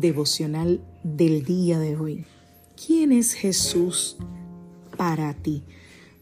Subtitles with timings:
[0.00, 2.24] Devocional del día de hoy.
[2.86, 4.16] ¿Quién es Jesús
[4.96, 5.64] para ti?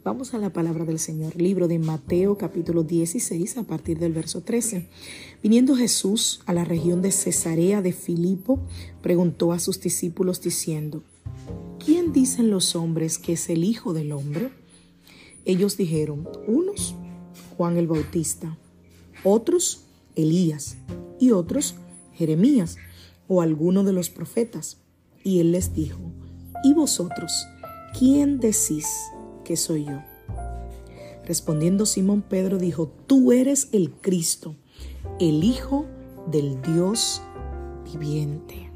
[0.02, 4.40] Vamos a la palabra del Señor, libro de Mateo capítulo 16 a partir del verso
[4.40, 4.86] 13.
[5.42, 8.60] Viniendo Jesús a la región de Cesarea de Filipo,
[9.02, 11.02] preguntó a sus discípulos diciendo,
[11.84, 14.50] ¿quién dicen los hombres que es el Hijo del Hombre?
[15.44, 16.94] Ellos dijeron, unos,
[17.56, 18.56] Juan el Bautista,
[19.24, 20.76] otros, Elías,
[21.18, 21.74] y otros,
[22.14, 22.76] Jeremías,
[23.28, 24.78] o alguno de los profetas.
[25.22, 26.00] Y él les dijo,
[26.62, 27.46] ¿y vosotros,
[27.98, 28.86] quién decís
[29.44, 30.00] que soy yo?
[31.24, 34.54] Respondiendo Simón Pedro dijo, tú eres el Cristo,
[35.18, 35.86] el Hijo
[36.30, 37.20] del Dios
[37.84, 38.70] viviente.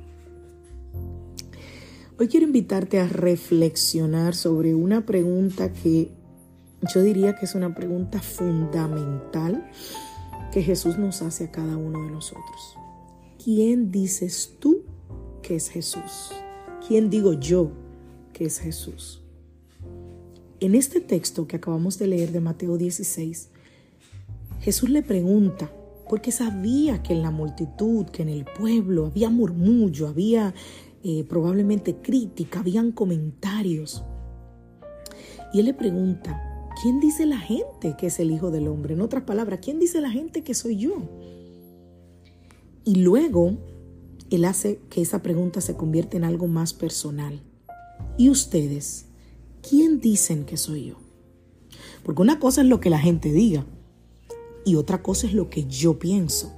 [2.18, 6.10] Hoy quiero invitarte a reflexionar sobre una pregunta que
[6.92, 9.70] yo diría que es una pregunta fundamental
[10.52, 12.79] que Jesús nos hace a cada uno de nosotros.
[13.42, 14.82] ¿Quién dices tú
[15.42, 16.32] que es Jesús?
[16.86, 17.70] ¿Quién digo yo
[18.32, 19.22] que es Jesús?
[20.60, 23.48] En este texto que acabamos de leer de Mateo 16,
[24.60, 25.72] Jesús le pregunta,
[26.08, 30.52] porque sabía que en la multitud, que en el pueblo había murmullo, había
[31.02, 34.04] eh, probablemente crítica, habían comentarios.
[35.54, 38.94] Y él le pregunta, ¿quién dice la gente que es el Hijo del Hombre?
[38.94, 41.08] En otras palabras, ¿quién dice la gente que soy yo?
[42.84, 43.58] Y luego
[44.30, 47.42] él hace que esa pregunta se convierta en algo más personal.
[48.16, 49.06] ¿Y ustedes?
[49.68, 50.94] ¿Quién dicen que soy yo?
[52.04, 53.66] Porque una cosa es lo que la gente diga
[54.64, 56.52] y otra cosa es lo que yo pienso.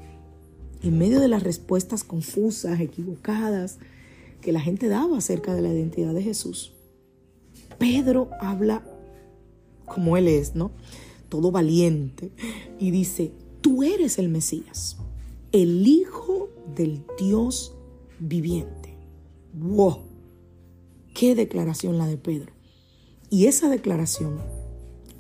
[0.83, 3.79] En medio de las respuestas confusas, equivocadas
[4.41, 6.73] que la gente daba acerca de la identidad de Jesús,
[7.79, 8.85] Pedro habla
[9.87, 10.71] como él es, ¿no?
[11.29, 12.31] Todo valiente
[12.79, 14.97] y dice, tú eres el Mesías
[15.53, 17.75] el Hijo del Dios
[18.19, 18.97] viviente.
[19.53, 20.01] ¡Wow!
[21.15, 22.53] ¡Qué declaración la de Pedro!
[23.29, 24.41] Y esa declaración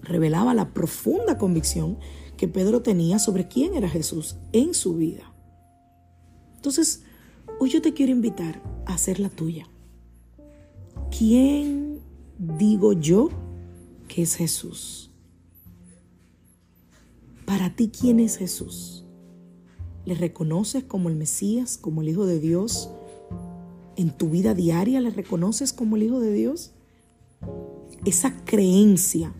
[0.02, 1.98] revelaba la profunda convicción
[2.38, 5.32] que Pedro tenía sobre quién era Jesús en su vida.
[6.56, 7.02] Entonces,
[7.60, 9.68] hoy yo te quiero invitar a hacer la tuya.
[11.16, 12.00] ¿Quién
[12.38, 13.28] digo yo
[14.08, 15.10] que es Jesús?
[17.44, 19.01] Para ti, ¿quién es Jesús?
[20.04, 22.90] ¿Le reconoces como el Mesías, como el Hijo de Dios?
[23.96, 26.72] ¿En tu vida diaria le reconoces como el Hijo de Dios?
[28.04, 29.32] Esa creencia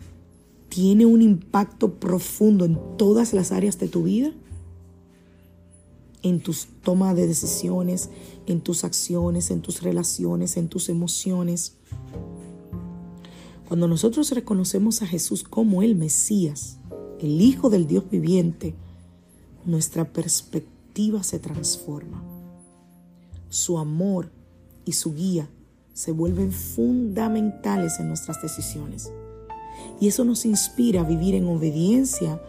[0.69, 4.31] tiene un impacto profundo en todas las áreas de tu vida,
[6.21, 8.09] en tus tomas de decisiones,
[8.47, 11.75] en tus acciones, en tus relaciones, en tus emociones.
[13.67, 16.77] Cuando nosotros reconocemos a Jesús como el Mesías,
[17.19, 18.75] el Hijo del Dios viviente,
[19.65, 22.23] nuestra perspectiva se transforma.
[23.49, 24.31] Su amor
[24.85, 25.47] y su guía
[25.93, 29.11] se vuelven fundamentales en nuestras decisiones.
[29.99, 32.41] Y eso nos inspira a vivir en obediencia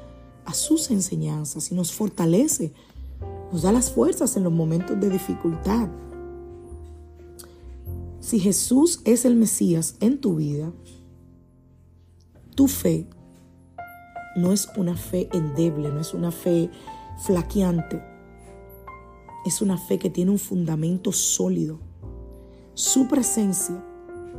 [0.44, 2.72] a sus enseñanzas y nos fortalece,
[3.52, 5.88] nos da las fuerzas en los momentos de dificultad.
[8.20, 10.72] Si Jesús es el Mesías en tu vida,
[12.54, 13.06] tu fe
[14.36, 16.70] no es una fe endeble, no es una fe
[17.18, 18.02] flaqueante.
[19.44, 21.78] Es una fe que tiene un fundamento sólido.
[22.74, 23.84] Su presencia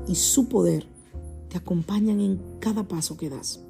[0.07, 0.88] y su poder
[1.50, 3.62] te acompañan en cada paso que das.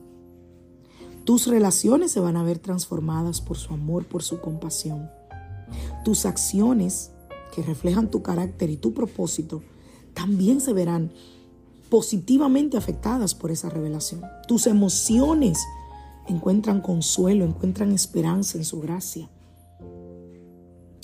[1.24, 5.10] Tus relaciones se van a ver transformadas por su amor, por su compasión.
[6.04, 7.12] Tus acciones
[7.54, 9.64] que reflejan tu carácter y tu propósito
[10.14, 11.12] también se verán
[11.90, 14.22] positivamente afectadas por esa revelación.
[14.48, 15.60] Tus emociones
[16.28, 19.30] encuentran consuelo, encuentran esperanza en su gracia.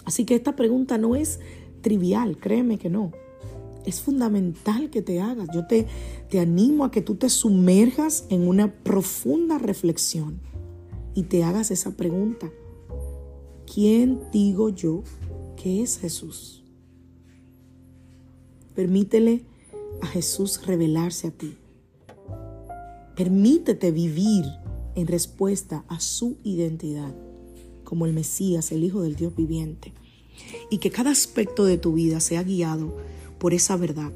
[0.06, 1.40] Así que esta pregunta no es
[1.82, 3.12] trivial, créeme que no.
[3.86, 5.48] Es fundamental que te hagas.
[5.54, 5.88] Yo te,
[6.30, 10.40] te animo a que tú te sumerjas en una profunda reflexión
[11.16, 12.52] y te hagas esa pregunta.
[13.72, 15.04] ¿Quién digo yo
[15.56, 16.64] que es Jesús?
[18.76, 19.46] Permítele
[20.02, 21.58] a Jesús revelarse a ti.
[23.16, 24.46] Permítete vivir
[24.96, 27.14] en respuesta a su identidad
[27.92, 29.94] como el Mesías, el Hijo del Dios viviente.
[30.70, 32.96] Y que cada aspecto de tu vida sea guiado
[33.38, 34.14] por esa verdad.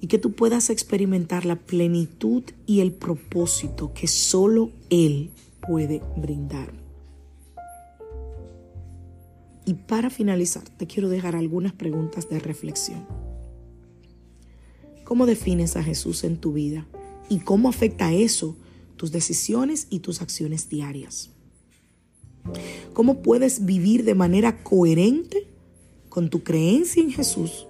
[0.00, 6.72] Y que tú puedas experimentar la plenitud y el propósito que solo Él puede brindar.
[9.64, 13.04] Y para finalizar, te quiero dejar algunas preguntas de reflexión.
[15.02, 16.86] ¿Cómo defines a Jesús en tu vida?
[17.28, 18.56] ¿Y cómo afecta eso
[18.98, 21.30] tus decisiones y tus acciones diarias?
[22.92, 25.46] ¿Cómo puedes vivir de manera coherente
[26.10, 27.66] con tu creencia en Jesús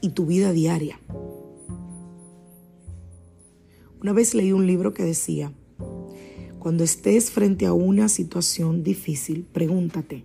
[0.00, 1.00] y tu vida diaria?
[4.00, 5.52] Una vez leí un libro que decía,
[6.58, 10.24] cuando estés frente a una situación difícil, pregúntate,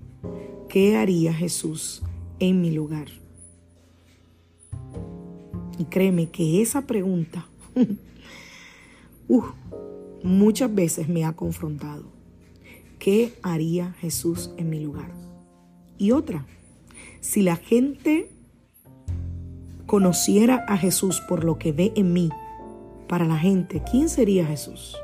[0.70, 2.04] ¿qué haría Jesús
[2.40, 3.08] en mi lugar?
[5.78, 7.50] Y créeme que esa pregunta
[9.28, 9.44] uh,
[10.24, 12.04] muchas veces me ha confrontado.
[13.00, 15.12] ¿Qué haría Jesús en mi lugar?
[15.98, 16.46] Y otra,
[17.20, 18.30] si la gente
[19.86, 22.30] conociera a Jesús por lo que ve en mí,
[23.08, 24.98] para la gente, ¿quién sería Jesús?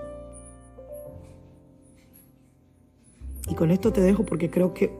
[3.47, 4.91] Y con esto te dejo porque creo que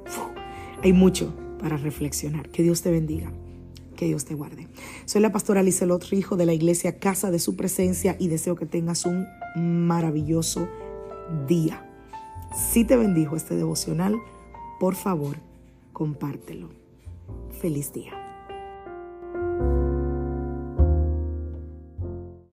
[0.84, 2.50] hay mucho para reflexionar.
[2.50, 3.32] Que Dios te bendiga.
[4.02, 4.68] Que Dios te guarde.
[5.06, 8.66] Soy la pastora Lizelot Rijo de la iglesia Casa de Su Presencia y deseo que
[8.66, 9.28] tengas un
[9.86, 10.68] maravilloso
[11.48, 11.88] día.
[12.56, 14.16] Si te bendijo este devocional,
[14.80, 15.38] por favor,
[15.94, 16.70] compártelo.
[17.62, 18.21] Feliz día.